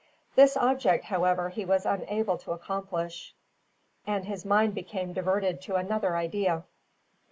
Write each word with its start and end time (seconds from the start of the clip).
This 0.33 0.57
object, 0.57 1.05
however, 1.05 1.49
he 1.49 1.63
was 1.63 1.85
unable 1.85 2.35
to 2.39 2.53
accomplish, 2.53 3.35
and 4.07 4.25
his 4.25 4.43
mind 4.43 4.73
became 4.73 5.13
diverted 5.13 5.61
to 5.61 5.75
another 5.75 6.17
idea. 6.17 6.63